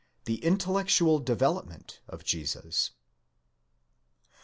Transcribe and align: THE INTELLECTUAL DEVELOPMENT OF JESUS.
THE 0.25 0.43
INTELLECTUAL 0.43 1.19
DEVELOPMENT 1.19 1.99
OF 2.07 2.23
JESUS. 2.23 2.89